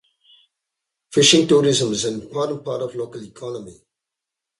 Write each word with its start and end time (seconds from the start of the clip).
Fishing 1.11 1.47
tourism 1.47 1.91
is 1.91 2.05
an 2.05 2.19
important 2.23 2.65
part 2.65 2.81
of 2.81 2.91
the 2.91 2.97
local 2.97 3.23
economy. 3.23 3.83